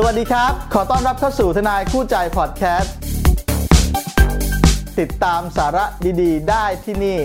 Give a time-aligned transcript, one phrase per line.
[0.00, 2.94] สวัสดีครับ ขอต้อนรับเข้าสู่ทนายคู่ใจพอดแคสต์
[4.98, 5.84] ติดตามสาระ
[6.22, 7.20] ดีๆ ได้ที่นี่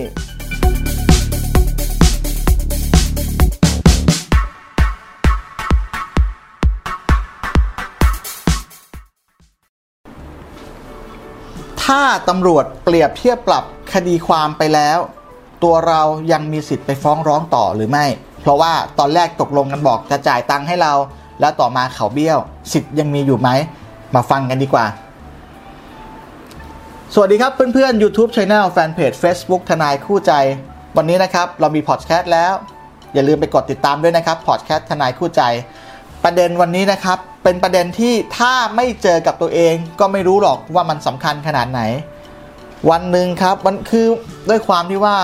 [11.82, 14.98] ถ้าตำรวจเปรียบเทียบปรับคดีความไปแล้ว
[15.64, 16.00] ตัวเรา
[16.32, 18.06] ยังมีสิทธิ์ไปฟ้องร้องต่อหรือไม่
[18.40, 20.94] เพราะว่าตอนแรกตกลงกันบอกจะจ่ายตังค์ให้เรา
[21.40, 22.38] แล้วต่อมาเขาเบี้ยว
[22.72, 23.48] สิทธิ์ยังมีอยู่ไหม
[24.14, 24.86] มาฟังกันดีกว่า
[27.14, 30.32] สวัสดีครับเพื่อนๆ YouTube Channel แฟนเพจ Facebook ทนายคู่ใจ
[30.96, 32.52] วันนี้นะครับ เรามีพอดแคสต์แล้ว
[33.14, 35.42] อย่าลืมไปกดติดตามด้วยนะครับพอดแคสต์ทนายคู่ใจ
[36.24, 41.80] ประเด็นวันนี้นะครับ เป็นประเด็นที่ถ้าไม่เจอกับตัวเอง ก็ไม่รู้หรอกว่ามันสำคัญขนาดไหน
[42.90, 44.06] วันหนึ่งครับมันคือ
[44.48, 45.16] ด้วยความที่ว่า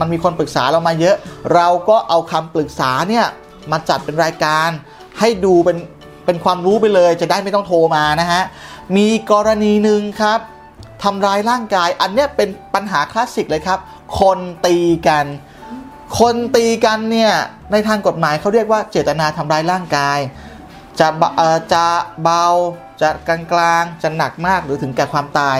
[0.00, 1.16] มันมีคนปรึกษาเรามาเยอะ
[1.54, 3.26] เราก็เอาคำปรึกษาเนี่ย
[3.72, 4.68] มาจัดเป็นรายการ
[5.20, 5.78] ให้ดูเป็น
[6.26, 8.42] เป็นความรู้ไปเลย จะได้ไม่ต้องโทรมานะฮะ
[8.96, 10.40] มีกรณีหนึ่งครับ
[11.02, 13.78] ทำร้ายร่างกาย อันเนี้ยเป็นปัญหาคลาสสิกเลยครับ
[14.20, 14.76] คนตี
[15.08, 15.26] กัน
[16.18, 17.32] คนตีกันเนี่ย
[17.72, 20.18] ในทางกฎหมายเขาเรียกว่าเจตนาทำร้ายร่างกาย
[21.00, 21.86] จะเบาเอ่อจะ
[22.22, 22.44] เบา
[23.00, 25.58] จะกลางกลางจะหนักมากหรือถึงแก่ความตาย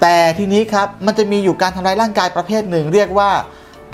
[0.00, 3.30] แต่ทีนี้ครับมันจะมีอยู่การทำร้ายร่างกายประเภทหนึ่ง เรียกว่า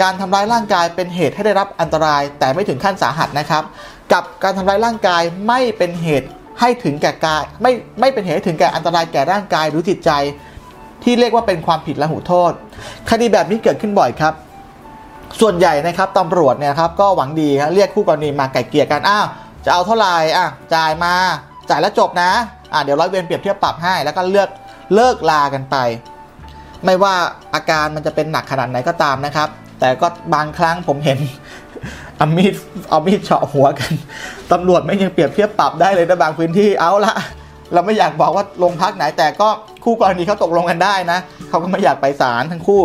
[0.02, 3.62] การทำร้ายร่างกายเป็นเหตุให้ได้รับอันตราย แต่ไม่ถึงขั้นสาหัสนะครับ
[4.12, 6.28] กับการทำร้ายร่างกายไม่เป็นเหตุ
[6.60, 10.10] ให้ถึงแก่กายไม่ไม่เป็นเหตุให้ถึงแก่อันตรายแก่ร่างกายหรือจิตใจ
[11.04, 12.52] ที่เรียกว่าเป็นความผิดละหูโทษ
[13.10, 14.34] คดีแบบนี้เกิดขึ้นบ่อยครับ
[15.40, 19.26] ส่วนใหญ่นะครับตำรวจเนี่ยครับก็หวังดีครับเรียกคู่กรณีมาไก่เกลี่ยกันอ้าว
[19.64, 21.14] จะเอาเท่าไหร่อะจ่ายมา
[21.70, 22.30] จ่ายแล้วจบนะ
[22.72, 24.48] อะเดี๋ยวร้อยเวรเปรียบเทียบปรับให้ แล้วก็เลือก
[24.94, 25.76] เลิกลากันไป
[26.84, 27.14] ไม่ว่า
[27.54, 29.48] อาการมันจะเป็นหนักขนาดไหนก็ตามนะครับ
[29.82, 31.18] แต่ก็บางครั้งผมเห็น
[32.16, 32.54] เอามีด
[32.90, 33.92] เอามีดเฉาะหัวกัน
[34.52, 37.14] ตำรวจไม่ยังเปรียบเทียบปรับได้เลยนะบางพื้นที่เอาละ
[37.72, 39.48] เราไม่อยากบอกว่าโรงพักไหนแต่ก็
[39.84, 42.82] คู่กรณีเขาตกลงกันได้นะเขาก็ไม่อยากไปศาลทั้งคู่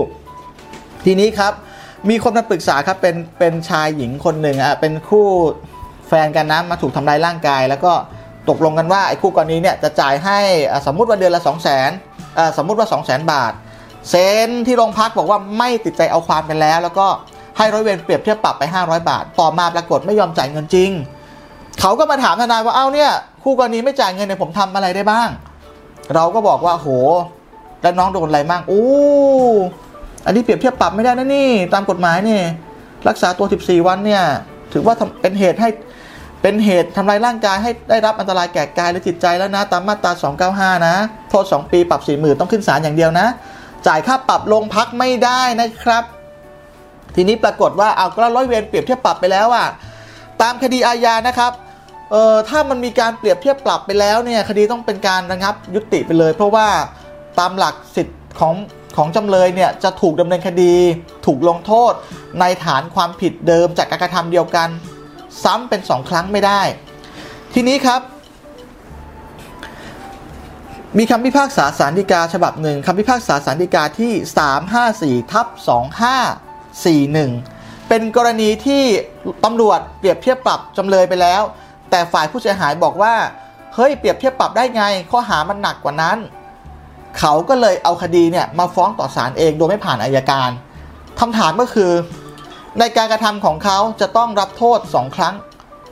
[1.06, 1.54] ทีนี้ครับ
[2.10, 5.28] มีคนมาปรึกษาครับเป็นเป็นชายหญิงคนหนึ่งอะเป็นคู่
[6.08, 7.94] แฟนกันนะมาถูกทำร้ายร่างกาย แล้วก็
[8.50, 10.40] ตกลงกันว่าไอ้คู่กรณีเนี่ยจะจ่ายให้
[10.86, 11.92] สมมุติว่าเดือนละ 2 0 0 0 0น
[12.58, 13.54] สมมุติว่า 2 0 0 0 0 0 บาท
[14.10, 14.16] เซ
[14.48, 17.08] นที่โรงพักบอกว่าไม่ติดใจเอาความกันแล้ว แล้วก็
[17.58, 20.92] ให้ร้อยเวรเปรียบเทียบปรับไป 500 บาท ต่อมาปรากฏไม่ยอมจ่ายเงินจริง
[21.80, 23.12] เขาก็มาถามทนายว่าเอ้าเนี่ย
[23.44, 25.30] คู่กรณีไม่จ่ายเงินเนี่ยผมทำอะไรได้บ้าง
[26.16, 26.88] เราก็บอกว่าโห
[27.82, 28.88] แล้วน้องโดนอะไรบ้างอู้
[30.26, 32.40] อันนี้เปรียบเทียบปรับไม่ได้นะนี่ ตามกฎหมายนี่
[33.08, 34.24] รักษาตัว 14 วันเนี่ย
[34.74, 35.70] ถือว่าเป็นเหตุให้
[36.42, 40.12] เป็นเหตุทำลายร่างกายให้ได้รับอันตรายแก่กายและจิตใจแล้วนะ ตามมาตรา
[40.76, 40.96] 295 นะ
[41.30, 43.28] โทษ 2 ปีปรับ 40,000 ต้องขึ้นศาลอย่างเดียวนะ
[43.88, 46.04] จ่ายค่าปรับโรงพักไม่ได้นะครับ
[47.16, 49.68] ทีนี้ปรากฏว่าเอาก็ร้อยเวรเปรียบเทียบปรับไปแล้วอะ
[50.42, 51.52] ตามคดีอาญานะครับ
[52.12, 56.68] เอ่อถ้ามันมีการเปรียบเทียบปรับไปแล้วเนี่ยคดีต้องเป็นการระงับยุติไปเลย เพราะว่า
[57.40, 58.56] ตามหลักสิทธิ์ของ
[58.98, 60.74] ของจำเลยเนี่ยจะถูกดำเนินคดี
[61.26, 61.94] ถูกลงโทษ
[62.40, 64.70] ในฐานความผิดเดิมจากการกระทำเดียวกัน
[65.44, 66.62] ซ้ำเป็นสองครั้งไม่ได้
[67.54, 68.02] ทีนี้ครับ
[70.96, 75.48] มีคำพิพากษาสารดีกาฉบับหนึ่งคำพิพากษาสารดีกาที่ 354ทับ
[77.08, 78.84] 2541 เป็นกรณีที่
[79.44, 81.42] ตำรวจเปรียบเทียบปรับจำเลยไปแล้ว
[81.90, 83.16] แต่ฝ่ายผู้เสียหายบอกว่า
[83.76, 86.18] เฮ้ยเปรียบเทียบปรับได้ไง ข้อหามันหนักกว่านั้น
[87.20, 90.50] เขาก็เลยเอาคดีเนี่ยมาฟ้องต่อศาลเองโดยไม่ผ่านอายการ
[91.20, 91.92] คำถามก็คือ
[92.80, 95.36] ในการกระทำของเขาจะต้องรับโทษ 2 ครั้ง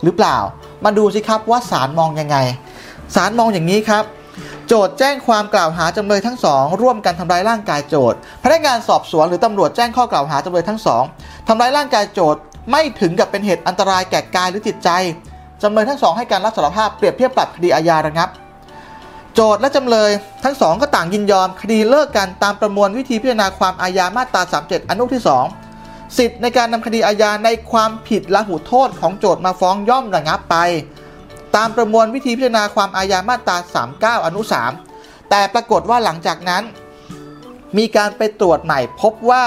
[0.03, 0.37] หรือเปล่า
[0.85, 2.37] มาดูสิครับว่าศาลมองยังไง
[3.15, 4.03] ศาลมองอย่างนี้ครับ
[4.67, 11.03] โจทย์แจ้งความกล่าวหาจำเลยทั้งสองร่วมกันทำร้ายร่างกายโจทย์พนักงานสอบสวนหรือตำรวจแจ้งข้อกล่าวหาจำเลยทั้งสอง
[11.47, 14.89] ทำร้ายร่างกายโจทย์ไม่ถึงกับเป็นเหตุอันตรายแก่กายหรือจิตใจ
[15.63, 18.29] จำเลยทั้งสองให้การรับสารภาพเปรียบเทียบปรับคดีอาญาระงับ
[19.35, 20.11] โจทย์และจำเลย
[20.43, 30.55] ทั้งสองก็ต่างยินยอม คดีเลิกกันตามประมวลวิธีพิจารณาความอาญามาตรา 37 อนุที่ 2 สิทธิ์ในการนำคดีอาญาในความผิดละหูโทษของโจทย์มาฟ้องย่อมระงับไป
[31.55, 33.57] ตามประมวลวิธีพิจารณาความอาญามาตรา
[34.17, 34.41] 39 อนุ
[34.87, 36.63] 3 แต่ปรากฏว่าหลังจากนั้น
[37.77, 39.43] มีการไปตรวจใหม่พบว่า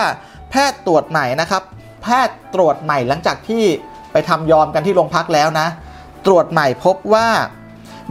[0.50, 1.62] แพทย์ตรวจใหม่นะครับ
[2.02, 3.64] แพทย์ตรวจใหม่หลังจากที่
[4.12, 5.68] ไปทำยอมกันที่โรงพักแล้วนะ
[6.26, 7.28] ตรวจใหม่พบว่า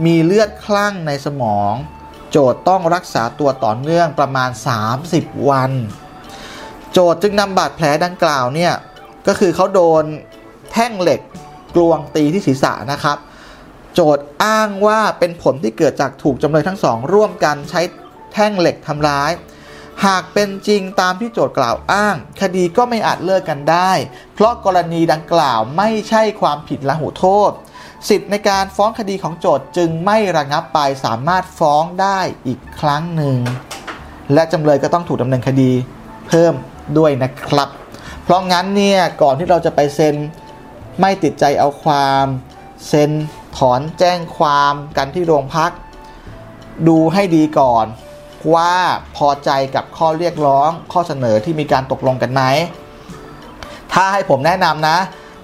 [0.06, 1.72] มีเลือดคลั่งในสมอง
[2.30, 4.50] โจทย์ต้องรักษาตัวต่อเนื่องประมาณ
[4.98, 5.70] 30 วัน
[6.92, 8.72] โจทย์จึงนำบาดแผลดังกล่าวเนี่ย
[9.26, 10.04] ก็คือเขาโดน
[10.72, 11.20] แท่งเหล็ก
[11.74, 13.18] กลวงตีที่ศีรษะนะครับ
[14.00, 17.80] โจทย์อ้างว่าเป็นผลที่เกิดจากถูกจำเลยทั้งสอง ร่วมกันใช้
[18.32, 19.30] แท่งเหล็กทำร้าย
[20.06, 23.92] หากเป็นจริงตามที่โจทย์กล่าวอ้าง คดีก็ไม่อาจเลิกกันได้
[24.34, 27.50] เพราะกรณีดังกล่าวไม่ใช่ความผิดละหูโทษ
[28.08, 33.38] สิทธิ์ในการฟ้องคดีของโจทย์จึงไม่ระงับไปสามารถฟ้องได้อีกครั้งหนึ่ง
[34.32, 35.70] และจำเลยก็ต้องถูกดำเนินคดี
[36.28, 36.54] เพิ่ม
[36.98, 37.68] ด้วยนะครับ
[38.22, 40.14] เพราะงั้นเนี่ยก่อนที่เราจะไปเซ็น
[41.00, 42.26] ไม่ติดใจเอาความ
[42.88, 43.10] เซ็น
[43.58, 45.70] ถอนแจ้งความกันที่โรงพัก
[46.88, 47.86] ดูให้ดีก่อน
[48.54, 48.72] ว่า
[49.16, 52.42] พอใจกับข้อเรียกร้องข้อเสนอที่มีการตกลงกันไหม
[53.92, 54.98] ถ้าให้ผมแนะนำนะ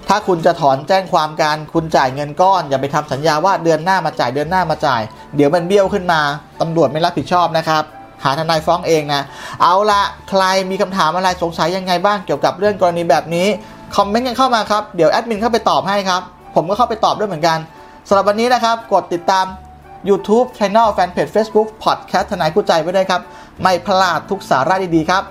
[0.07, 5.01] ถ้าคุณจะถอนแจ้งความการคุณจ่ายเงินก้อน อย่าไปทำสัญญาว่าเดือนหน้ามาจ่ายเดือนหน้ามาจ่าย
[5.35, 6.21] เดี๋ยวมันเบี้ยวขึ้นมา
[6.61, 7.83] ตำรวจไม่รับผิดชอบนะครับ
[8.23, 9.21] หาทนายฟ้องเองนะ
[9.61, 13.47] เอาละใครมีคำถามอะไรสงสัยยังไงบ้างเกี่ยวกับเรื่องกรณีแบบนี้
[13.95, 16.21] คอมเมนต์กันเข้ามาครับเดี๋ยวแอดมินเข้าไปตอบให้ครับ
[16.55, 17.57] ผมก็เข้าไปตอบด้วยเหมือนกัน
[18.07, 19.45] สำหรับวันนี้นะครับ กดติดตาม
[20.09, 23.21] YouTube Channel Fanpage Facebook Podcast ทนายคู่ใจไว้ด้วยครับ
[23.61, 25.23] ไม่พลาดทุกสาระดี ๆ ครับ